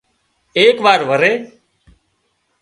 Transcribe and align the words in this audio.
ايڪ 0.59 0.75
وار 0.85 0.99
وري 1.09 1.33